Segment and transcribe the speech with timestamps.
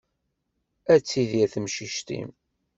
[0.93, 2.29] Ad tidir temcict-im.